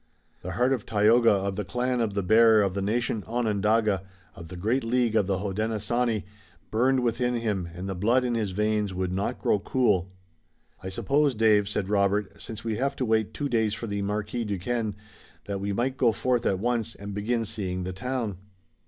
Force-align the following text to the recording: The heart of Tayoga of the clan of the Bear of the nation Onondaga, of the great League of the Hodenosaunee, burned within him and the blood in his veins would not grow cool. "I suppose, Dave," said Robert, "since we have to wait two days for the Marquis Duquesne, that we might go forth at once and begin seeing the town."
The 0.41 0.53
heart 0.53 0.73
of 0.73 0.83
Tayoga 0.83 1.29
of 1.29 1.57
the 1.57 1.63
clan 1.63 2.01
of 2.01 2.15
the 2.15 2.23
Bear 2.23 2.63
of 2.63 2.73
the 2.73 2.81
nation 2.81 3.23
Onondaga, 3.27 4.01
of 4.35 4.47
the 4.47 4.55
great 4.55 4.83
League 4.83 5.15
of 5.15 5.27
the 5.27 5.37
Hodenosaunee, 5.37 6.23
burned 6.71 7.01
within 7.01 7.35
him 7.35 7.69
and 7.75 7.87
the 7.87 7.93
blood 7.93 8.23
in 8.25 8.33
his 8.33 8.49
veins 8.49 8.95
would 8.95 9.13
not 9.13 9.37
grow 9.37 9.59
cool. 9.59 10.09
"I 10.81 10.89
suppose, 10.89 11.35
Dave," 11.35 11.69
said 11.69 11.87
Robert, 11.87 12.41
"since 12.41 12.63
we 12.63 12.77
have 12.77 12.95
to 12.95 13.05
wait 13.05 13.31
two 13.31 13.47
days 13.47 13.75
for 13.75 13.85
the 13.85 14.01
Marquis 14.01 14.43
Duquesne, 14.45 14.95
that 15.45 15.61
we 15.61 15.71
might 15.71 15.97
go 15.97 16.11
forth 16.11 16.47
at 16.47 16.57
once 16.57 16.95
and 16.95 17.13
begin 17.13 17.45
seeing 17.45 17.83
the 17.83 17.93
town." 17.93 18.39